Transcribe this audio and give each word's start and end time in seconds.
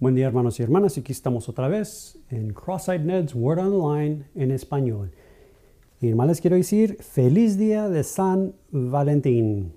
Buen 0.00 0.14
día 0.14 0.28
hermanos 0.28 0.60
y 0.60 0.62
hermanas, 0.62 0.96
aquí 0.96 1.10
estamos 1.10 1.48
otra 1.48 1.66
vez 1.66 2.20
en 2.30 2.52
Cross-Eyed 2.52 3.00
Ned's 3.00 3.34
Word 3.34 3.58
Online 3.58 4.26
en 4.36 4.52
español. 4.52 5.10
Y 6.00 6.08
hermanos 6.08 6.40
quiero 6.40 6.54
decir, 6.54 6.98
feliz 7.00 7.58
día 7.58 7.88
de 7.88 8.04
San 8.04 8.54
Valentín. 8.70 9.72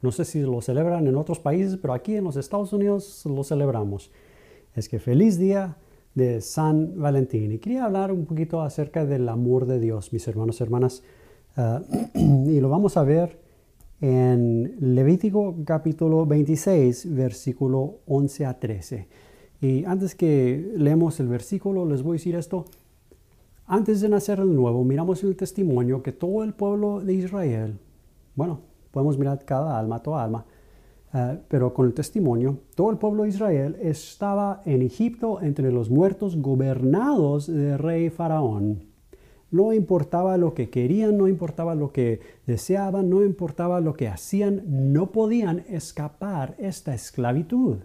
No 0.00 0.12
sé 0.12 0.24
si 0.24 0.42
lo 0.42 0.60
celebran 0.60 1.08
en 1.08 1.16
otros 1.16 1.40
países, 1.40 1.76
pero 1.76 1.92
aquí 1.92 2.14
en 2.14 2.22
los 2.22 2.36
Estados 2.36 2.72
Unidos 2.72 3.24
lo 3.26 3.42
celebramos. 3.42 4.12
Es 4.76 4.88
que 4.88 5.00
feliz 5.00 5.40
día 5.40 5.76
de 6.14 6.40
San 6.40 6.96
Valentín. 6.96 7.50
Y 7.50 7.58
quería 7.58 7.86
hablar 7.86 8.12
un 8.12 8.26
poquito 8.26 8.62
acerca 8.62 9.04
del 9.04 9.28
amor 9.28 9.66
de 9.66 9.80
Dios, 9.80 10.12
mis 10.12 10.28
hermanos 10.28 10.60
y 10.60 10.62
hermanas. 10.62 11.02
Ah, 11.56 11.82
y 12.14 12.60
lo 12.60 12.68
vamos 12.68 12.96
a 12.96 13.02
ver 13.02 13.43
en 14.06 14.76
Levítico 14.94 15.54
capítulo 15.64 16.26
26, 16.26 17.14
versículo 17.14 18.00
11 18.06 18.44
a 18.44 18.60
13. 18.60 19.08
Y 19.62 19.86
antes 19.86 20.14
que 20.14 20.72
leemos 20.76 21.18
el 21.20 21.28
versículo, 21.28 21.86
les 21.86 22.02
voy 22.02 22.10
a 22.10 22.18
decir 22.18 22.34
esto. 22.34 22.66
Antes 23.64 24.02
de 24.02 24.10
nacer 24.10 24.40
el 24.40 24.54
nuevo, 24.54 24.84
miramos 24.84 25.24
el 25.24 25.34
testimonio 25.36 26.02
que 26.02 26.12
todo 26.12 26.44
el 26.44 26.52
pueblo 26.52 27.00
de 27.00 27.14
Israel, 27.14 27.78
bueno, 28.34 28.60
podemos 28.90 29.16
mirar 29.16 29.42
cada 29.46 29.78
alma, 29.78 30.02
toda 30.02 30.22
alma, 30.22 30.44
eh, 31.14 31.38
pero 31.48 31.72
con 31.72 31.86
el 31.86 31.94
testimonio, 31.94 32.58
todo 32.74 32.90
el 32.90 32.98
pueblo 32.98 33.22
de 33.22 33.30
Israel 33.30 33.74
estaba 33.80 34.60
en 34.66 34.82
Egipto 34.82 35.40
entre 35.40 35.72
los 35.72 35.88
muertos 35.88 36.36
gobernados 36.36 37.46
del 37.46 37.78
rey 37.78 38.10
Faraón. 38.10 38.93
No 39.54 39.72
importaba 39.72 40.36
lo 40.36 40.52
que 40.52 40.68
querían, 40.68 41.16
no 41.16 41.28
importaba 41.28 41.76
lo 41.76 41.92
que 41.92 42.18
deseaban, 42.44 43.08
no 43.08 43.22
importaba 43.22 43.80
lo 43.80 43.94
que 43.94 44.08
hacían, 44.08 44.64
no 44.66 45.12
podían 45.12 45.60
escapar 45.68 46.56
esta 46.58 46.92
esclavitud. 46.92 47.76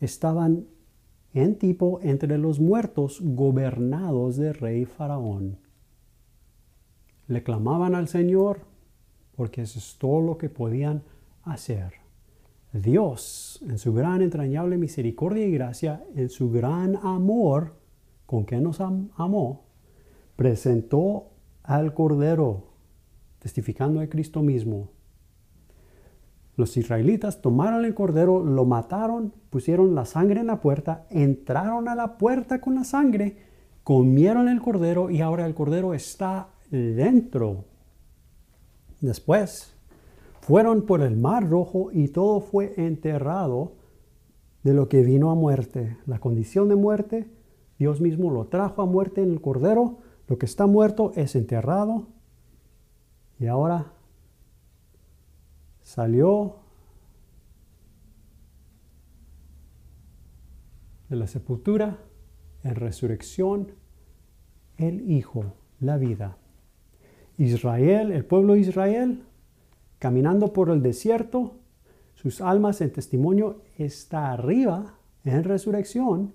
Estaban 0.00 0.66
en 1.32 1.56
tipo 1.56 1.98
entre 2.02 2.36
los 2.36 2.60
muertos 2.60 3.20
gobernados 3.22 4.36
del 4.36 4.52
rey 4.52 4.84
Faraón. 4.84 5.56
Le 7.26 7.42
clamaban 7.42 7.94
al 7.94 8.08
Señor 8.08 8.60
porque 9.34 9.62
eso 9.62 9.78
es 9.78 9.96
todo 9.96 10.20
lo 10.20 10.36
que 10.36 10.50
podían 10.50 11.04
hacer. 11.42 11.94
Dios, 12.74 13.64
en 13.66 13.78
su 13.78 13.94
gran 13.94 14.20
entrañable 14.20 14.76
misericordia 14.76 15.46
y 15.46 15.52
gracia, 15.52 16.04
en 16.14 16.28
su 16.28 16.50
gran 16.50 16.96
amor 16.96 17.76
con 18.26 18.44
que 18.44 18.60
nos 18.60 18.82
amó, 18.82 19.71
presentó 20.36 21.30
al 21.62 21.94
Cordero, 21.94 22.72
testificando 23.38 24.00
a 24.00 24.06
Cristo 24.06 24.42
mismo. 24.42 24.90
Los 26.56 26.76
israelitas 26.76 27.40
tomaron 27.40 27.84
el 27.84 27.94
Cordero, 27.94 28.44
lo 28.44 28.64
mataron, 28.64 29.32
pusieron 29.50 29.94
la 29.94 30.04
sangre 30.04 30.40
en 30.40 30.48
la 30.48 30.60
puerta, 30.60 31.06
entraron 31.10 31.88
a 31.88 31.94
la 31.94 32.18
puerta 32.18 32.60
con 32.60 32.74
la 32.74 32.84
sangre, 32.84 33.36
comieron 33.84 34.48
el 34.48 34.60
Cordero 34.60 35.10
y 35.10 35.22
ahora 35.22 35.46
el 35.46 35.54
Cordero 35.54 35.94
está 35.94 36.48
dentro. 36.70 37.64
Después 39.00 39.74
fueron 40.40 40.82
por 40.82 41.00
el 41.00 41.16
mar 41.16 41.48
rojo 41.48 41.90
y 41.92 42.08
todo 42.08 42.40
fue 42.40 42.74
enterrado 42.76 43.72
de 44.62 44.74
lo 44.74 44.88
que 44.88 45.02
vino 45.02 45.30
a 45.30 45.34
muerte. 45.34 45.96
La 46.06 46.18
condición 46.18 46.68
de 46.68 46.76
muerte, 46.76 47.28
Dios 47.78 48.00
mismo 48.00 48.30
lo 48.30 48.46
trajo 48.46 48.82
a 48.82 48.86
muerte 48.86 49.22
en 49.22 49.32
el 49.32 49.40
Cordero 49.40 49.98
lo 50.32 50.38
que 50.38 50.46
está 50.46 50.66
muerto 50.66 51.12
es 51.14 51.36
enterrado 51.36 52.06
y 53.38 53.48
ahora 53.48 53.92
salió 55.82 56.56
de 61.10 61.16
la 61.16 61.26
sepultura 61.26 61.98
en 62.64 62.76
resurrección 62.76 63.72
el 64.78 65.10
Hijo, 65.10 65.52
la 65.80 65.98
vida. 65.98 66.38
Israel, 67.36 68.10
el 68.10 68.24
pueblo 68.24 68.54
de 68.54 68.60
Israel, 68.60 69.24
caminando 69.98 70.54
por 70.54 70.70
el 70.70 70.80
desierto, 70.80 71.58
sus 72.14 72.40
almas 72.40 72.80
en 72.80 72.90
testimonio 72.90 73.60
está 73.76 74.32
arriba 74.32 74.94
en 75.24 75.44
resurrección, 75.44 76.32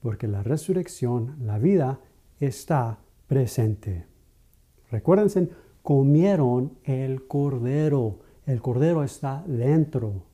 porque 0.00 0.26
la 0.26 0.42
resurrección, 0.42 1.36
la 1.42 1.58
vida, 1.58 2.00
está 2.40 2.98
presente. 3.26 4.06
Recuérdense, 4.90 5.48
comieron 5.82 6.78
el 6.84 7.26
cordero. 7.26 8.20
El 8.46 8.60
cordero 8.62 9.04
está 9.04 9.44
dentro. 9.46 10.24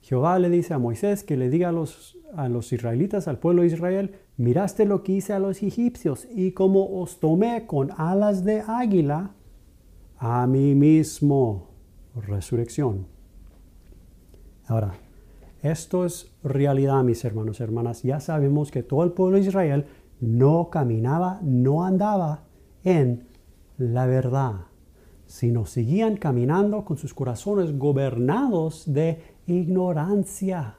Jehová 0.00 0.38
le 0.38 0.50
dice 0.50 0.74
a 0.74 0.78
Moisés 0.78 1.24
que 1.24 1.36
le 1.36 1.48
diga 1.48 1.70
a 1.70 1.72
los, 1.72 2.18
a 2.34 2.48
los 2.48 2.72
israelitas, 2.72 3.26
al 3.26 3.38
pueblo 3.38 3.62
de 3.62 3.68
Israel, 3.68 4.14
miraste 4.36 4.84
lo 4.84 5.02
que 5.02 5.12
hice 5.12 5.32
a 5.32 5.38
los 5.38 5.62
egipcios 5.62 6.28
y 6.30 6.52
como 6.52 7.00
os 7.00 7.20
tomé 7.20 7.66
con 7.66 7.90
alas 7.96 8.44
de 8.44 8.62
águila 8.66 9.30
a 10.18 10.46
mí 10.46 10.74
mismo. 10.74 11.70
Resurrección. 12.14 13.06
Ahora, 14.66 14.94
esto 15.64 16.04
es 16.04 16.30
realidad, 16.42 17.02
mis 17.04 17.24
hermanos 17.24 17.58
y 17.58 17.62
hermanas. 17.62 18.02
Ya 18.02 18.20
sabemos 18.20 18.70
que 18.70 18.82
todo 18.82 19.02
el 19.02 19.12
pueblo 19.12 19.38
de 19.38 19.44
Israel 19.44 19.86
no 20.20 20.68
caminaba, 20.68 21.40
no 21.42 21.84
andaba 21.86 22.44
en 22.82 23.26
la 23.78 24.04
verdad, 24.04 24.66
sino 25.24 25.64
seguían 25.64 26.18
caminando 26.18 26.84
con 26.84 26.98
sus 26.98 27.14
corazones 27.14 27.78
gobernados 27.78 28.84
de 28.92 29.22
ignorancia, 29.46 30.76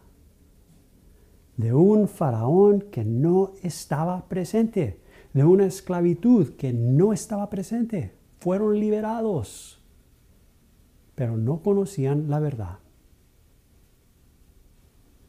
de 1.57 1.74
un 1.74 2.07
faraón 2.07 2.81
que 2.91 3.03
no 3.03 3.53
estaba 3.63 4.28
presente, 4.28 5.01
de 5.34 5.44
una 5.44 5.66
esclavitud 5.66 6.50
que 6.57 6.74
no 6.74 7.12
estaba 7.12 7.50
presente. 7.50 8.13
Fueron 8.38 8.79
liberados, 8.79 9.81
pero 11.16 11.38
no 11.38 11.63
conocían 11.63 12.29
la 12.29 12.40
verdad. 12.40 12.84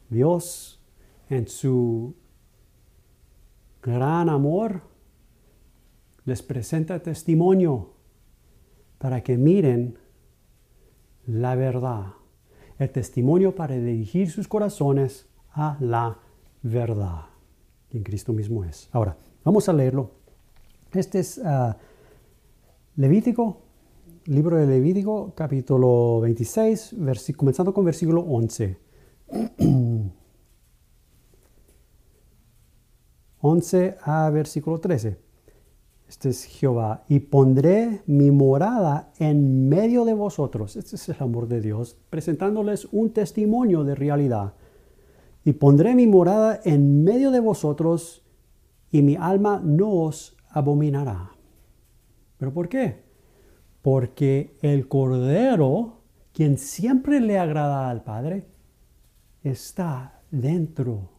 Dios 0.09 0.81
en 1.29 1.49
su 1.49 2.15
gran 3.83 4.29
amor 4.29 4.83
les 6.25 6.43
presenta 6.43 7.03
testimonio 7.03 7.95
para 8.99 9.23
que 9.23 9.37
miren 9.37 9.99
la 11.27 11.55
verdad. 11.55 12.15
El 12.79 12.91
testimonio 12.91 13.55
para 13.55 13.77
dirigir 13.77 14.31
sus 14.31 14.49
corazones 14.49 15.29
a 15.51 15.77
la 15.81 16.19
verdad, 16.63 17.27
que 17.89 17.99
en 17.99 18.05
Cristo 18.05 18.33
mismo 18.33 18.65
es. 18.65 18.89
Ahora, 18.93 19.17
vamos 19.45 19.69
a 19.69 19.73
leerlo. 19.73 20.11
Este 20.93 21.21
es 21.21 21.41
ah, 21.45 21.77
Levítico, 22.97 23.63
libro 24.27 24.57
de 24.57 24.67
Levítico, 24.67 25.33
capítulo 25.35 26.21
26, 26.21 26.97
comenzando 27.37 27.73
con 27.73 27.85
versículo 27.85 28.23
11. 28.23 28.79
11 33.41 33.97
a 34.03 34.31
versículo 34.31 34.79
13. 34.79 35.19
Este 36.09 36.29
es 36.29 36.45
Jehová. 36.45 37.05
Y 37.09 37.21
pondré 37.21 38.03
mi 38.07 38.31
morada 38.31 39.13
en 39.19 39.69
medio 39.69 40.05
de 40.05 40.15
vosotros. 40.15 40.77
Este 40.77 40.97
es 40.97 41.09
el 41.09 41.17
amor 41.19 41.49
de 41.49 41.61
Dios, 41.61 41.97
presentándoles 42.11 42.87
un 42.93 43.11
testimonio 43.13 43.85
de 43.85 43.95
realidad. 43.95 44.55
Y 45.45 45.53
pondré 45.55 45.95
mi 45.95 46.07
morada 46.07 46.61
en 46.65 47.05
medio 47.05 47.31
de 47.31 47.41
vosotros, 47.41 48.25
y 48.91 49.03
mi 49.03 49.17
alma 49.17 49.61
no 49.63 49.91
os 49.91 50.37
abominará. 50.51 51.33
¿Pero 52.39 52.53
por 52.53 52.69
qué? 52.69 53.05
Porque 53.83 54.57
el 54.63 54.89
Cordero, 54.89 56.03
quien 56.33 56.59
siempre 56.59 57.21
le 57.21 57.39
agrada 57.39 57.91
al 57.91 58.03
Padre, 58.03 58.47
está 59.43 60.21
dentro. 60.31 61.16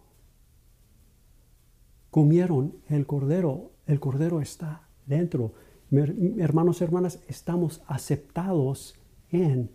Comieron 2.18 2.74
el 2.88 3.06
cordero, 3.06 3.74
el 3.86 4.00
cordero 4.00 4.42
está 4.42 4.90
dentro. 5.06 5.54
Hermanos 5.92 6.82
hermanas, 6.82 7.22
estamos 7.28 7.84
aceptados 7.86 8.96
en 9.30 9.70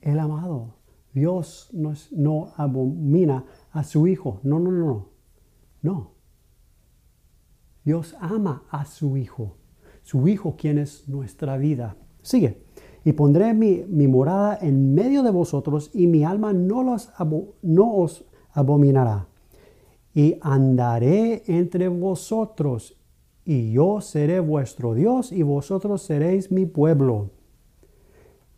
el 0.00 0.18
amado. 0.18 0.76
Dios 1.12 1.68
no, 1.74 2.54
abomina 2.56 3.44
a 3.70 3.84
su 3.84 4.06
Hijo. 4.06 4.40
No, 4.44 4.58
no, 4.58 4.70
no. 4.70 5.10
No. 5.82 6.12
Dios 7.84 8.16
ama 8.18 8.62
a 8.70 8.86
su 8.86 9.18
Hijo. 9.18 9.58
Su 10.00 10.26
Hijo 10.26 10.56
quien 10.56 10.78
es 10.78 11.06
nuestra 11.06 11.58
vida. 11.58 11.98
Sigue 12.22 12.64
y 13.04 13.12
pondré 13.12 13.52
mi, 13.52 14.08
morada 14.08 14.58
en 14.62 14.94
medio 14.94 15.22
de 15.22 15.32
vosotros, 15.32 15.90
y 15.92 16.06
mi 16.06 16.24
alma 16.24 16.54
no, 16.54 16.82
los, 16.82 17.10
no 17.60 17.94
os 17.94 18.24
abominará. 18.52 19.28
Y 20.18 20.36
andaré 20.40 21.44
entre 21.46 21.86
vosotros, 21.86 22.96
y 23.44 23.70
yo 23.70 24.00
seré 24.00 24.40
vuestro 24.40 24.92
Dios, 24.92 25.30
y 25.30 25.44
vosotros 25.44 26.02
seréis 26.02 26.50
mi 26.50 26.66
pueblo. 26.66 27.30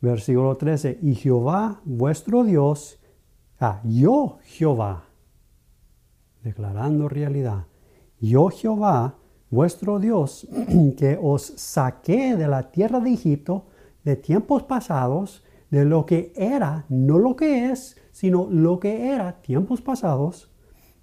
Versículo 0.01 0.57
13. 0.57 1.01
Y 1.03 1.15
Jehová 1.17 1.83
vuestro 1.85 2.45
Dios, 2.45 2.99
ah, 3.59 3.83
yo 3.85 4.39
Jehová, 4.45 5.05
declarando 6.43 7.11
realidad, 7.11 7.67
yo 8.19 8.49
Jehová 8.49 9.19
vuestro 9.51 9.99
Dios, 9.99 10.49
que 10.97 11.19
os 11.21 11.43
saqué 11.43 12.37
de 12.37 12.49
la 12.49 12.71
tierra 12.71 13.01
de 13.01 13.13
Egipto, 13.13 13.67
de 14.03 14.17
tiempos 14.17 14.63
pasados, 14.63 15.45
de 15.71 15.85
lo 15.85 16.07
que 16.07 16.33
era, 16.35 16.87
no 16.89 17.19
lo 17.19 17.37
que 17.37 17.71
es, 17.71 17.99
sino 18.13 18.49
lo 18.51 18.81
que 18.81 19.13
era 19.13 19.43
tiempos 19.43 19.83
pasados. 19.83 20.51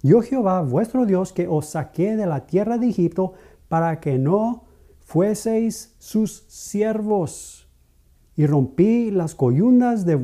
Yo 0.03 0.21
Jehová, 0.21 0.61
vuestro 0.61 1.05
Dios, 1.05 1.33
que 1.33 1.47
os 1.47 1.67
saqué 1.67 2.15
de 2.15 2.25
la 2.25 2.45
tierra 2.45 2.77
de 2.77 2.89
Egipto, 2.89 3.33
para 3.67 3.99
que 3.99 4.17
no 4.17 4.65
fueseis 4.99 5.95
sus 5.99 6.43
siervos. 6.47 7.67
Y 8.35 8.45
rompí 8.45 9.09
las 9.09 9.33
coyundas 9.33 10.05
de, 10.05 10.15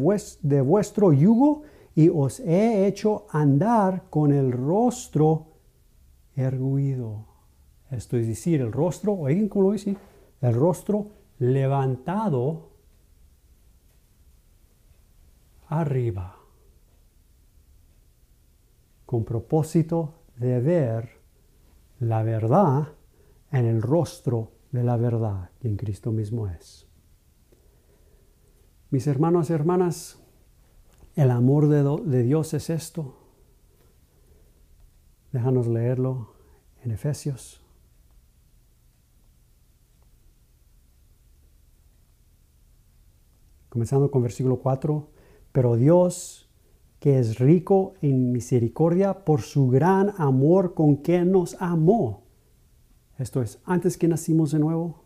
de 0.41 0.61
vuestro 0.61 1.13
yugo 1.13 1.63
y 1.95 2.09
os 2.09 2.39
he 2.39 2.85
hecho 2.85 3.25
andar 3.29 4.03
con 4.09 4.31
el 4.31 4.51
rostro 4.51 5.47
erguido. 6.35 7.25
Esto 7.91 8.17
es 8.17 8.27
decir, 8.27 8.61
el 8.61 8.71
rostro, 8.71 9.13
oigan 9.13 9.47
cómo 9.47 9.67
lo 9.67 9.71
dice, 9.73 9.95
el 10.41 10.53
rostro 10.53 11.07
levantado 11.39 12.69
arriba, 15.67 16.37
con 19.13 19.25
propósito 19.25 20.15
de 20.37 20.59
ver 20.59 21.21
la 21.99 22.23
verdad 22.23 22.93
en 23.51 23.67
el 23.67 23.83
rostro 23.83 24.53
de 24.71 24.83
la 24.83 24.97
verdad 24.97 25.51
que 25.59 25.67
en 25.67 25.77
Cristo 25.77 26.11
mismo 26.11 26.47
es. 26.47 26.87
Mis 28.89 29.05
hermanos 29.05 29.51
y 29.51 29.53
hermanas, 29.53 30.19
el 31.13 31.29
amor 31.29 31.67
de, 31.67 31.83
de 32.09 32.23
Dios 32.23 32.55
es 32.55 32.71
esto. 32.71 33.15
Déjanos 35.31 35.67
leerlo 35.67 36.33
en 36.83 36.89
Efesios 36.89 37.63
comenzando 43.69 44.09
con 44.09 44.23
versículo 44.23 44.57
4, 44.57 45.07
pero 45.51 45.75
Dios, 45.75 46.42
que 47.03 47.19
es 47.19 47.37
rico 47.37 47.95
en 48.01 48.31
misericordia 48.31 49.25
por 49.25 49.41
su 49.41 49.67
gran 49.67 50.13
amor 50.17 50.73
con 50.73 50.95
que 50.95 51.25
nos 51.25 51.61
amó. 51.61 52.23
Esto 53.19 53.41
es, 53.41 53.59
antes 53.65 53.97
que 53.97 54.07
nacimos 54.07 54.51
de 54.51 54.59
nuevo, 54.59 55.03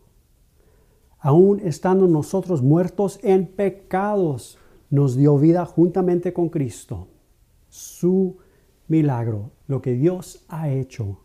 aún 1.18 1.58
estando 1.58 2.06
nosotros 2.06 2.62
muertos 2.62 3.18
en 3.24 3.48
pecados, 3.48 4.58
nos 4.90 5.16
dio 5.16 5.38
vida 5.38 5.66
juntamente 5.66 6.32
con 6.32 6.50
Cristo. 6.50 7.08
Su 7.68 8.36
milagro, 8.86 9.50
lo 9.66 9.82
que 9.82 9.94
Dios 9.94 10.44
ha 10.46 10.70
hecho. 10.70 11.18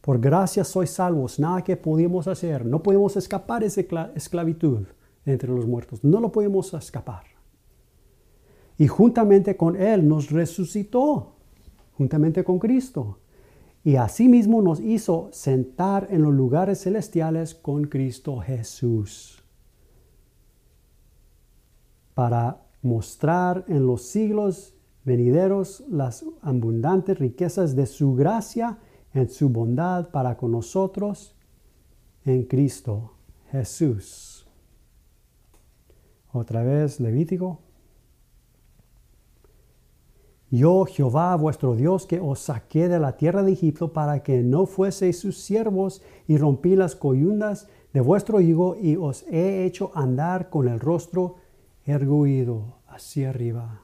Por 0.00 0.20
gracia 0.20 0.62
sois 0.62 0.90
salvos, 0.90 1.40
nada 1.40 1.64
que 1.64 1.76
pudimos 1.76 2.28
hacer, 2.28 2.64
no 2.64 2.84
podemos 2.84 3.16
escapar 3.16 3.62
de 3.62 3.66
esa 3.66 3.80
esclavitud 4.14 4.86
entre 5.26 5.50
los 5.50 5.66
muertos. 5.66 6.04
No 6.04 6.20
lo 6.20 6.30
podemos 6.30 6.72
escapar. 6.72 7.31
Y 8.82 8.88
juntamente 8.88 9.56
con 9.56 9.80
Él 9.80 10.08
nos 10.08 10.32
resucitó, 10.32 11.36
juntamente 11.96 12.42
con 12.42 12.58
Cristo. 12.58 13.20
Y 13.84 13.94
asimismo 13.94 14.60
nos 14.60 14.80
hizo 14.80 15.28
sentar 15.30 16.08
en 16.10 16.22
los 16.22 16.34
lugares 16.34 16.82
celestiales 16.82 17.54
con 17.54 17.84
Cristo 17.84 18.40
Jesús. 18.40 19.40
Para 22.14 22.60
mostrar 22.82 23.64
en 23.68 23.86
los 23.86 24.02
siglos 24.02 24.74
venideros 25.04 25.84
las 25.88 26.24
abundantes 26.40 27.20
riquezas 27.20 27.76
de 27.76 27.86
su 27.86 28.16
gracia 28.16 28.78
en 29.14 29.30
su 29.30 29.48
bondad 29.48 30.10
para 30.10 30.36
con 30.36 30.50
nosotros 30.50 31.36
en 32.24 32.46
Cristo 32.46 33.12
Jesús. 33.52 34.44
Otra 36.32 36.64
vez 36.64 36.98
Levítico. 36.98 37.60
Yo, 40.52 40.84
Jehová, 40.84 41.34
vuestro 41.36 41.74
Dios, 41.74 42.04
que 42.04 42.20
os 42.20 42.40
saqué 42.40 42.86
de 42.86 43.00
la 43.00 43.16
tierra 43.16 43.42
de 43.42 43.52
Egipto 43.52 43.94
para 43.94 44.22
que 44.22 44.42
no 44.42 44.66
fueseis 44.66 45.18
sus 45.18 45.38
siervos, 45.38 46.02
y 46.28 46.36
rompí 46.36 46.76
las 46.76 46.94
coyundas 46.94 47.68
de 47.94 48.02
vuestro 48.02 48.38
higo, 48.42 48.76
y 48.76 48.96
os 48.96 49.22
he 49.30 49.64
hecho 49.64 49.90
andar 49.94 50.50
con 50.50 50.68
el 50.68 50.78
rostro 50.78 51.36
erguido 51.86 52.80
hacia 52.86 53.30
arriba. 53.30 53.80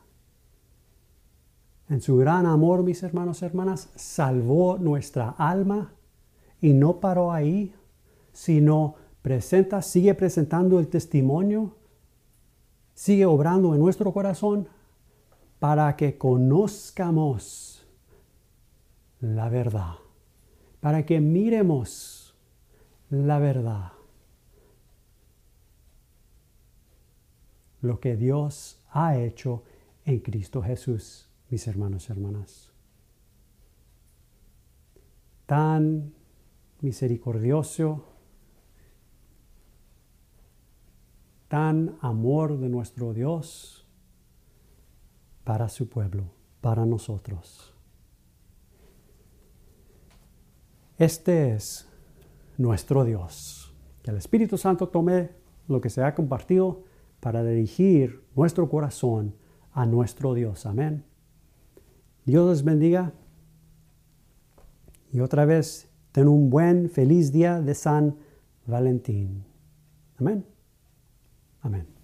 En 1.88 2.03
su 2.03 2.19
gran 2.19 2.44
amor, 2.44 2.82
mis 2.82 3.03
hermanos 3.03 3.41
y 3.41 3.47
hermanas, 3.47 3.88
salvó 3.97 4.76
nuestra 4.76 5.31
alma 5.31 5.94
y 6.61 6.75
no 6.75 7.00
paró 7.00 7.32
ahí, 7.32 7.75
sino 8.35 8.97
presenta, 9.23 9.81
sigue 9.81 10.15
presentando 10.15 10.79
el 10.79 10.88
testimonio 10.88 11.79
sigue 12.99 13.26
obrando 13.26 13.75
en 13.75 13.81
nuestro 13.81 14.12
corazón 14.12 14.67
para 15.58 15.96
que 15.96 16.16
conozcamos 16.16 17.87
la 19.20 19.49
verdad, 19.49 19.94
para 20.81 21.05
que 21.05 21.20
miremos 21.20 22.34
la 23.10 23.38
verdad. 23.38 23.93
Lo 27.81 28.00
que 28.00 28.16
Dios 28.16 28.81
ha 28.90 29.16
hecho 29.16 29.62
en 30.05 30.20
Cristo 30.20 30.62
Jesús, 30.62 31.28
mis 31.49 31.66
hermanos 31.66 32.08
y 32.08 32.12
hermanas. 32.12 32.72
Tan 35.46 36.12
misericordioso 36.81 38.05
tan 41.49 41.96
amor 42.02 42.58
de 42.58 42.69
nuestro 42.69 43.14
Dios 43.14 43.88
para 45.48 45.70
su 45.70 45.88
pueblo, 45.88 46.24
para 46.60 46.84
nosotros. 46.84 47.72
Este 50.98 51.54
es 51.54 51.88
nuestro 52.58 53.02
Dios. 53.06 53.74
Que 54.02 54.10
el 54.10 54.19
Espíritu 54.19 54.58
Santo 54.58 54.90
tome 54.90 55.31
lo 55.67 55.81
que 55.81 55.88
se 55.88 56.05
ha 56.05 56.14
compartido 56.14 56.84
para 57.20 57.43
dirigir 57.43 58.22
nuestro 58.36 58.69
corazón 58.69 59.36
a 59.72 59.86
nuestro 59.86 60.34
Dios. 60.34 60.67
Amén. 60.67 61.02
Dios 62.26 62.50
les 62.50 62.62
bendiga. 62.62 63.14
Y 65.10 65.20
otra 65.20 65.46
vez, 65.46 65.88
ten 66.12 66.28
un 66.28 66.50
buen, 66.50 66.90
feliz 66.90 67.32
día 67.32 67.62
de 67.62 67.74
San 67.74 68.19
Valentín. 68.67 69.46
Amén. 70.19 70.44
Amen. 71.62 71.97